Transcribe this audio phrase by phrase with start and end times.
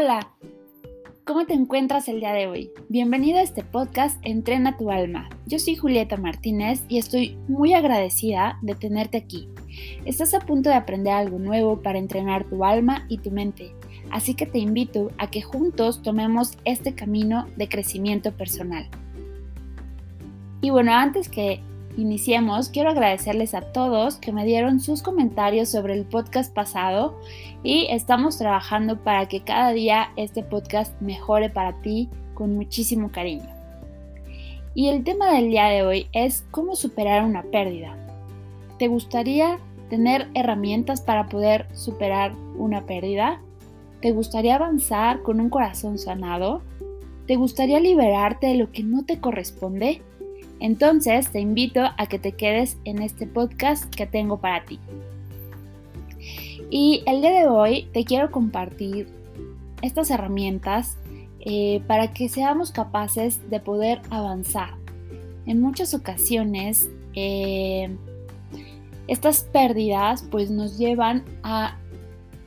[0.00, 0.30] Hola,
[1.24, 2.70] ¿cómo te encuentras el día de hoy?
[2.88, 5.28] Bienvenido a este podcast Entrena tu alma.
[5.44, 9.48] Yo soy Julieta Martínez y estoy muy agradecida de tenerte aquí.
[10.04, 13.74] Estás a punto de aprender algo nuevo para entrenar tu alma y tu mente,
[14.12, 18.88] así que te invito a que juntos tomemos este camino de crecimiento personal.
[20.60, 21.60] Y bueno, antes que
[21.98, 27.18] iniciemos, quiero agradecerles a todos que me dieron sus comentarios sobre el podcast pasado
[27.64, 33.48] y estamos trabajando para que cada día este podcast mejore para ti con muchísimo cariño.
[34.74, 37.96] Y el tema del día de hoy es cómo superar una pérdida.
[38.78, 39.58] ¿Te gustaría
[39.90, 43.42] tener herramientas para poder superar una pérdida?
[44.00, 46.62] ¿Te gustaría avanzar con un corazón sanado?
[47.26, 50.00] ¿Te gustaría liberarte de lo que no te corresponde?
[50.60, 54.78] Entonces te invito a que te quedes en este podcast que tengo para ti.
[56.70, 59.08] Y el día de hoy te quiero compartir
[59.82, 60.98] estas herramientas
[61.40, 64.74] eh, para que seamos capaces de poder avanzar.
[65.46, 67.96] En muchas ocasiones eh,
[69.06, 71.78] estas pérdidas pues nos llevan a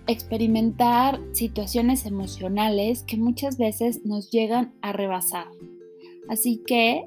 [0.08, 5.48] experimentar situaciones emocionales que muchas veces nos llegan a rebasar.
[6.30, 7.06] Así que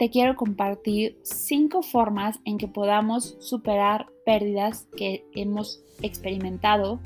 [0.00, 7.00] te quiero compartir cinco formas en que podamos superar pérdidas que hemos experimentado,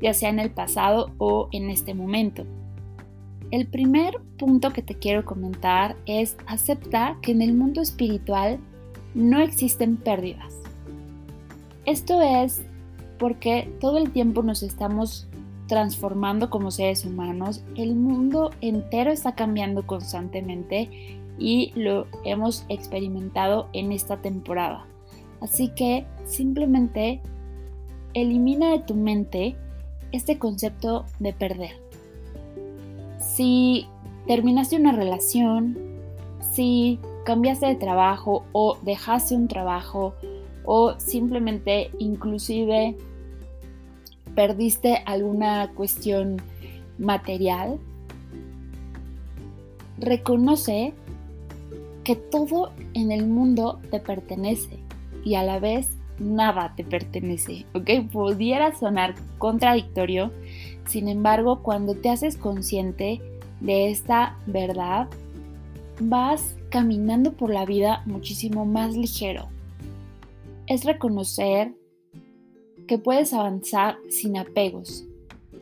[0.00, 2.46] ya sea en el pasado o en este momento.
[3.50, 8.58] El primer punto que te quiero comentar es aceptar que en el mundo espiritual
[9.14, 10.54] no existen pérdidas.
[11.84, 12.62] Esto es
[13.18, 15.28] porque todo el tiempo nos estamos
[15.66, 23.92] transformando como seres humanos, el mundo entero está cambiando constantemente y lo hemos experimentado en
[23.92, 24.86] esta temporada.
[25.40, 27.20] Así que simplemente
[28.14, 29.56] elimina de tu mente
[30.12, 31.80] este concepto de perder.
[33.18, 33.86] Si
[34.26, 35.76] terminaste una relación,
[36.52, 40.14] si cambiaste de trabajo o dejaste un trabajo
[40.64, 42.96] o simplemente inclusive
[44.34, 46.40] perdiste alguna cuestión
[46.98, 47.78] material,
[49.98, 50.94] reconoce
[52.04, 54.78] que todo en el mundo te pertenece
[55.24, 58.10] y a la vez nada te pertenece, ¿ok?
[58.10, 60.32] Pudiera sonar contradictorio,
[60.86, 63.20] sin embargo, cuando te haces consciente
[63.60, 65.08] de esta verdad,
[66.00, 69.48] vas caminando por la vida muchísimo más ligero.
[70.66, 71.74] Es reconocer
[72.86, 75.04] que puedes avanzar sin apegos.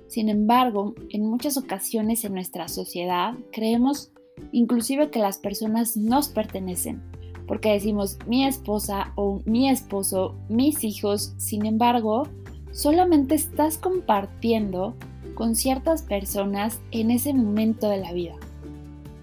[0.08, 4.12] Sin embargo, en muchas ocasiones en nuestra sociedad creemos
[4.52, 7.02] inclusive que las personas nos pertenecen,
[7.46, 12.28] porque decimos mi esposa o mi esposo, mis hijos, sin embargo,
[12.72, 14.94] solamente estás compartiendo
[15.34, 18.34] con ciertas personas en ese momento de la vida.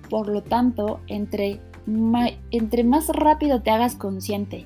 [0.09, 1.59] Por lo tanto, entre,
[2.51, 4.65] entre más rápido te hagas consciente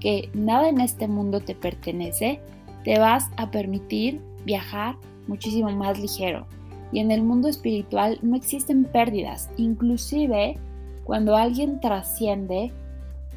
[0.00, 2.40] que nada en este mundo te pertenece,
[2.84, 6.46] te vas a permitir viajar muchísimo más ligero
[6.94, 9.50] y en el mundo espiritual no existen pérdidas.
[9.56, 10.56] Inclusive
[11.02, 12.70] cuando alguien trasciende,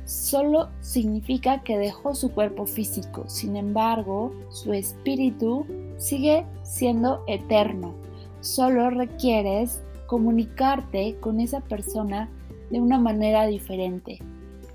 [0.06, 3.24] solo significa que dejó su cuerpo físico.
[3.28, 5.66] Sin embargo, su espíritu
[5.98, 7.96] sigue siendo eterno.
[8.42, 12.30] Solo requieres comunicarte con esa persona
[12.70, 14.20] de una manera diferente.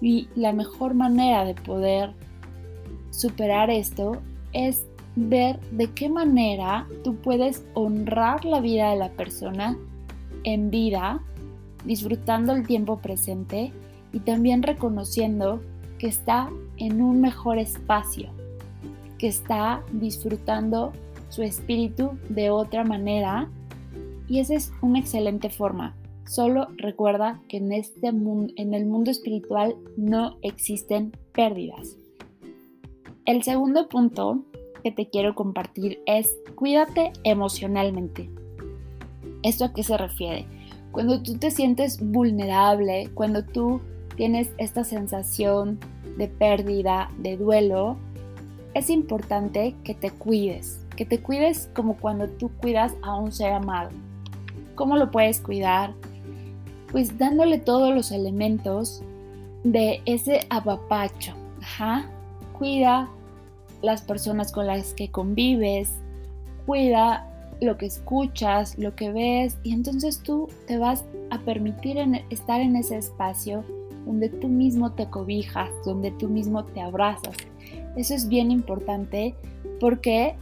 [0.01, 2.15] Y la mejor manera de poder
[3.11, 4.21] superar esto
[4.53, 9.77] es ver de qué manera tú puedes honrar la vida de la persona
[10.45, 11.23] en vida,
[11.85, 13.73] disfrutando el tiempo presente
[14.13, 15.61] y también reconociendo
[15.99, 18.31] que está en un mejor espacio,
[19.19, 20.93] que está disfrutando
[21.29, 23.49] su espíritu de otra manera
[24.29, 25.95] y esa es una excelente forma.
[26.27, 31.97] Solo recuerda que en, este mundo, en el mundo espiritual no existen pérdidas.
[33.25, 34.45] El segundo punto
[34.83, 38.29] que te quiero compartir es cuídate emocionalmente.
[39.43, 40.47] ¿Esto a qué se refiere?
[40.91, 43.81] Cuando tú te sientes vulnerable, cuando tú
[44.17, 45.79] tienes esta sensación
[46.19, 47.97] de pérdida, de duelo,
[48.75, 53.53] es importante que te cuides, que te cuides como cuando tú cuidas a un ser
[53.53, 53.91] amado.
[54.75, 55.95] ¿Cómo lo puedes cuidar?
[56.91, 59.03] Pues dándole todos los elementos
[59.65, 61.35] de ese apapacho.
[61.61, 62.07] Ajá.
[62.59, 63.09] Cuida
[63.83, 65.93] las personas con las que convives,
[66.67, 67.29] cuida
[67.61, 71.99] lo que escuchas, lo que ves y entonces tú te vas a permitir
[72.31, 73.65] estar en ese espacio
[74.07, 77.37] donde tú mismo te cobijas, donde tú mismo te abrazas.
[77.97, 79.35] Eso es bien importante
[79.81, 80.35] porque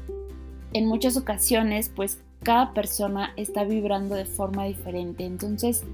[0.72, 5.24] en muchas ocasiones pues cada persona está vibrando de forma diferente.
[5.24, 5.84] Entonces,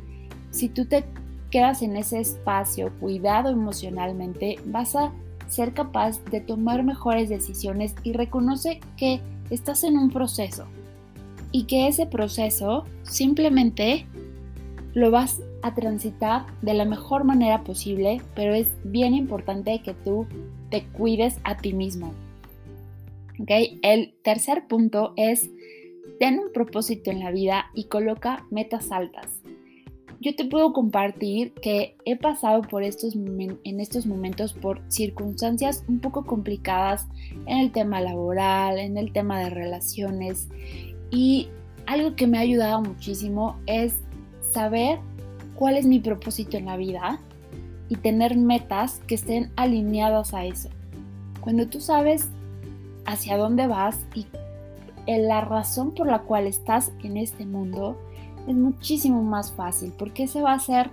[0.51, 1.05] si tú te
[1.51, 5.13] quedas en ese espacio cuidado emocionalmente, vas a
[5.49, 9.21] ser capaz de tomar mejores decisiones y reconoce que
[9.51, 10.67] estás en un proceso
[11.53, 14.07] y que ese proceso simplemente
[14.95, 20.27] lo vas a transitar de la mejor manera posible, pero es bien importante que tú
[20.71, 22.13] te cuides a ti mismo.
[23.41, 23.79] ¿Okay?
[23.83, 25.51] El tercer punto es
[26.19, 29.41] ten un propósito en la vida y coloca metas altas.
[30.27, 36.01] Yo te puedo compartir que he pasado por estos en estos momentos por circunstancias un
[36.01, 37.07] poco complicadas
[37.47, 40.49] en el tema laboral, en el tema de relaciones
[41.13, 41.49] y
[41.87, 44.01] algo que me ha ayudado muchísimo es
[44.51, 44.99] saber
[45.55, 47.21] cuál es mi propósito en la vida
[47.89, 50.71] y tener metas que estén alineadas a eso.
[51.41, 52.31] Cuando tú sabes
[53.05, 54.27] hacia dónde vas y
[55.07, 57.97] la razón por la cual estás en este mundo,
[58.47, 60.91] es muchísimo más fácil porque ese va a ser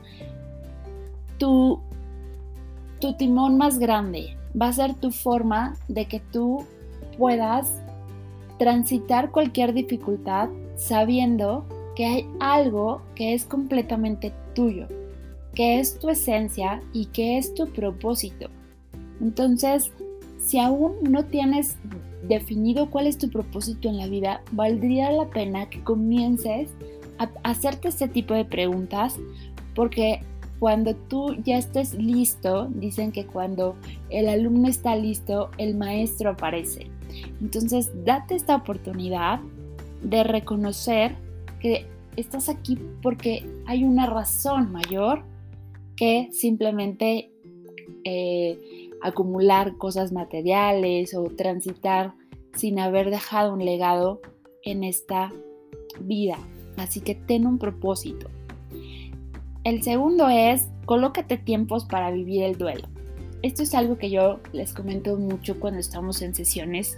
[1.37, 1.79] tu,
[2.99, 6.65] tu timón más grande, va a ser tu forma de que tú
[7.17, 7.71] puedas
[8.57, 11.65] transitar cualquier dificultad sabiendo
[11.95, 14.87] que hay algo que es completamente tuyo,
[15.53, 18.47] que es tu esencia y que es tu propósito.
[19.21, 19.91] Entonces,
[20.39, 21.77] si aún no tienes
[22.27, 26.69] definido cuál es tu propósito en la vida, valdría la pena que comiences
[27.43, 29.19] hacerte este tipo de preguntas
[29.75, 30.21] porque
[30.59, 33.75] cuando tú ya estés listo, dicen que cuando
[34.09, 36.87] el alumno está listo, el maestro aparece.
[37.41, 39.41] Entonces, date esta oportunidad
[40.01, 41.15] de reconocer
[41.59, 41.85] que
[42.15, 45.23] estás aquí porque hay una razón mayor
[45.95, 47.31] que simplemente
[48.05, 52.13] eh, acumular cosas materiales o transitar
[52.55, 54.21] sin haber dejado un legado
[54.63, 55.33] en esta
[55.99, 56.37] vida.
[56.77, 58.29] Así que ten un propósito.
[59.63, 62.87] El segundo es, colócate tiempos para vivir el duelo.
[63.41, 66.97] Esto es algo que yo les comento mucho cuando estamos en sesiones,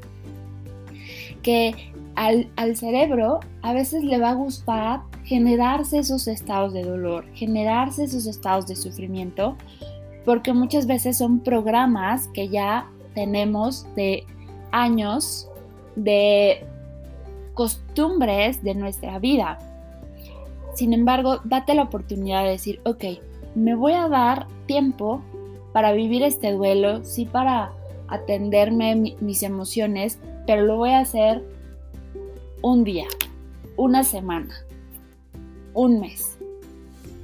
[1.41, 8.03] que al, cerebro a veces le va a gustar generarse esos estados de dolor, generarse
[8.03, 9.55] esos estados de sufrimiento,
[10.23, 14.23] porque muchas veces son programas que ya tenemos de
[14.71, 15.47] años
[15.95, 16.65] de
[17.55, 19.57] costumbres de nuestra vida.
[20.75, 23.05] Sin embargo, date la oportunidad de decir, ok,
[23.55, 25.21] me voy a dar tiempo
[25.73, 27.71] para vivir este duelo, sí para
[28.07, 31.43] atenderme mis emociones, pero lo voy a hacer
[32.61, 33.07] un día,
[33.77, 34.53] una semana,
[35.73, 36.37] un mes.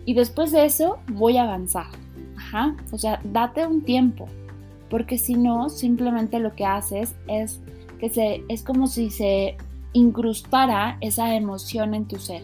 [0.06, 1.88] Y después de eso voy a avanzar.
[2.38, 2.75] Ajá.
[2.92, 4.27] O sea, date un tiempo.
[4.89, 7.62] Porque si no, simplemente lo que haces es
[8.00, 9.56] que se, es como si se
[9.93, 12.43] incrustara esa emoción en tu ser.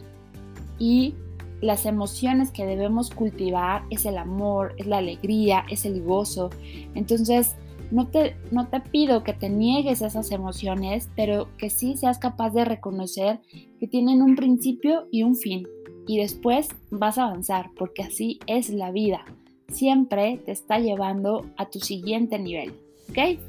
[0.80, 1.16] Y
[1.62, 6.50] las emociones que debemos cultivar es el amor, es la alegría, es el gozo.
[6.94, 7.56] Entonces,
[7.90, 12.52] no te, no te pido que te niegues esas emociones, pero que sí seas capaz
[12.52, 13.40] de reconocer
[13.80, 15.68] que tienen un principio y un fin.
[16.06, 19.26] Y después vas a avanzar, porque así es la vida.
[19.70, 22.74] Siempre te está llevando a tu siguiente nivel.
[23.10, 23.40] ¿Ok?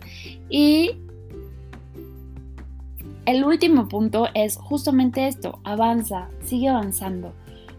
[0.48, 0.92] Y
[3.28, 7.34] el último punto es justamente esto, avanza, sigue avanzando.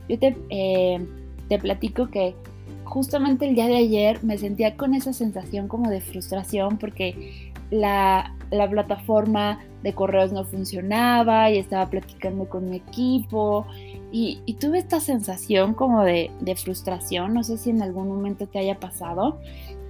[0.07, 1.05] Yo te, eh,
[1.47, 2.35] te platico que
[2.83, 8.35] justamente el día de ayer me sentía con esa sensación como de frustración porque la,
[8.49, 13.65] plataforma de correos no funcionaba y estaba platicando con mi equipo
[14.11, 18.79] y, tuve esta sensación como de, frustración, no sé si en algún momento te haya
[18.79, 19.39] pasado.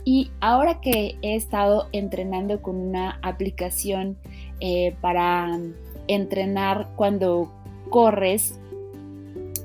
[0.06, 4.18] Y ahora que he estado entrenando con una aplicación
[4.60, 5.60] eh, para
[6.08, 7.52] entrenar cuando
[7.90, 8.60] corres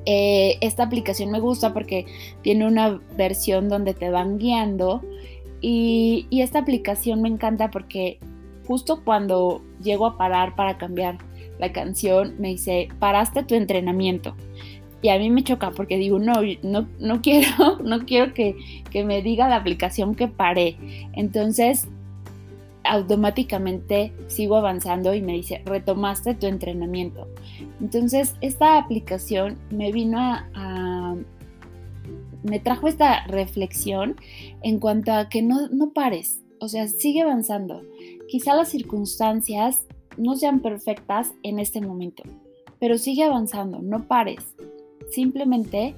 [0.06, 2.04] eh, esta aplicación me gusta porque
[2.42, 5.02] tiene una versión donde te van guiando
[5.60, 8.18] y, esta aplicación me encanta porque
[8.66, 11.18] justo cuando llego a parar para cambiar
[11.58, 14.36] la canción me dice, paraste tu entrenamiento.
[15.00, 18.56] Y a mí me choca porque digo, no, no, no quiero, no quiero que,
[18.90, 20.76] que me diga la aplicación que paré.
[21.14, 21.88] Entonces
[22.84, 27.28] automáticamente sigo avanzando y me dice, retomaste tu entrenamiento.
[27.80, 31.16] Entonces, esta aplicación me vino a,
[32.42, 34.16] me trajo esta reflexión
[34.62, 37.82] en cuanto a que no, no pares, o sea, sigue avanzando.
[38.28, 39.86] Quizá las circunstancias
[40.16, 42.22] no sean perfectas en este momento,
[42.78, 44.54] pero sigue avanzando, no pares.
[45.10, 45.94] Simplemente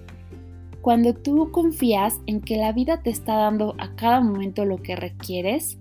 [0.87, 4.95] cuando tú confías en que la vida te está dando a cada momento lo que
[4.95, 5.79] requieres,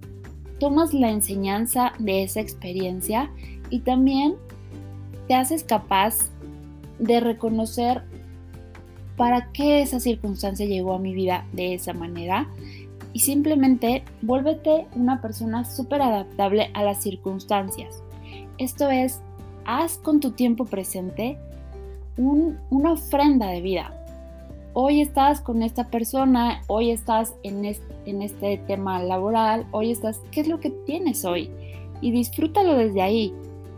[0.60, 3.32] tomas la enseñanza de esa experiencia
[3.70, 4.36] y también
[5.28, 6.30] te haces capaz
[7.00, 8.04] de reconocer
[9.18, 12.48] para qué esa circunstancia llegó a mi vida de esa manera
[13.14, 18.04] y simplemente vuélvete una persona súper adaptable a las circunstancias.
[18.58, 19.22] Esto es,
[19.66, 21.38] haz con tu tiempo presente
[22.18, 24.05] una ofrenda de vida.
[24.78, 30.42] Hoy estás con esta persona, hoy estás en en este tema laboral, hoy estás, ¿qué
[30.42, 31.50] es lo que tienes hoy?
[32.02, 33.34] Y disfrútalo desde ahí.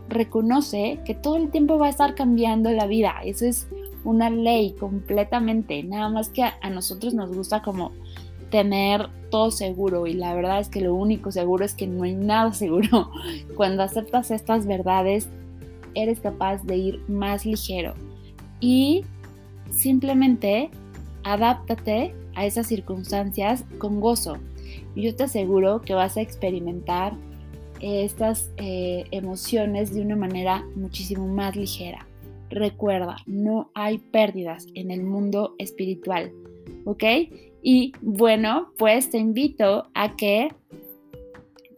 [0.08, 3.14] Reconoce que todo el tiempo va a estar cambiando la vida.
[3.24, 3.68] Eso es
[4.02, 5.84] una ley completamente.
[5.84, 7.92] Nada más que a, nosotros nos gusta como
[8.50, 12.16] tener todo seguro y la verdad es que lo único seguro es que no hay
[12.16, 13.12] nada seguro.
[13.56, 15.28] Cuando aceptas estas verdades,
[15.94, 17.94] eres capaz de ir más ligero
[18.58, 19.04] y
[19.70, 20.72] simplemente
[21.24, 24.38] adáptate a esas circunstancias con gozo.
[24.94, 27.14] Yo te aseguro que vas a experimentar
[27.80, 32.06] estas eh, emociones de una manera muchísimo más ligera.
[32.50, 36.32] Recuerda, no hay pérdidas en el mundo espiritual,
[36.84, 37.04] ¿ok?
[37.62, 40.48] Y bueno, pues te invito a que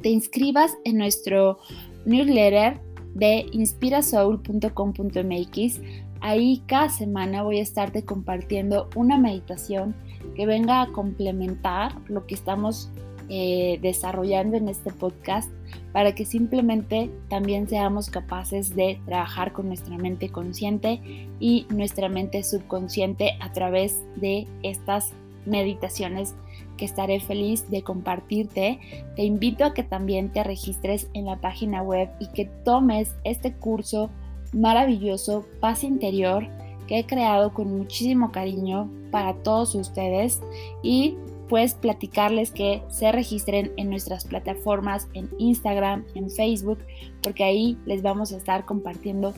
[0.00, 1.58] te inscribas en nuestro
[2.04, 2.80] newsletter
[3.14, 5.80] de inspirasoul.com.mx.
[6.20, 9.94] Ahí cada semana voy a estarte compartiendo una meditación
[10.36, 12.90] que venga a complementar lo que estamos
[13.30, 15.50] eh, desarrollando en este podcast
[15.92, 21.00] para que simplemente también seamos capaces de trabajar con nuestra mente consciente
[21.38, 25.12] y nuestra mente subconsciente a través de estas
[25.46, 26.34] meditaciones
[26.76, 28.80] que estaré feliz de compartirte.
[29.16, 33.52] Te invito a que también te registres en la página web y que tomes este
[33.52, 34.10] curso
[34.52, 36.46] maravilloso, Paz Interior,
[36.86, 40.40] que he creado con muchísimo cariño para todos ustedes
[40.82, 41.16] y
[41.48, 46.78] pues platicarles que se registren en nuestras plataformas en Instagram, en Facebook,
[47.22, 49.34] porque ahí les vamos a estar compartiendo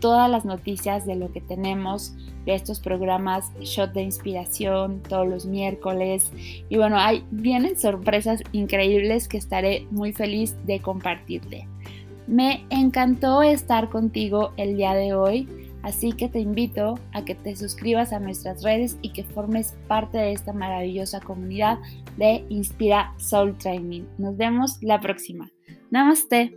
[0.00, 5.46] todas las noticias de lo que tenemos de estos programas Shot de Inspiración todos los
[5.46, 6.30] miércoles.
[6.68, 11.66] Y bueno, hay, vienen sorpresas increíbles que estaré muy feliz de compartirte.
[12.26, 15.48] Me encantó estar contigo el día de hoy.
[15.82, 20.18] Así que te invito a que te suscribas a nuestras redes y que formes parte
[20.18, 21.78] de esta maravillosa comunidad
[22.16, 24.02] de Inspira Soul Training.
[24.18, 25.52] Nos vemos la próxima.
[25.90, 26.56] Namaste.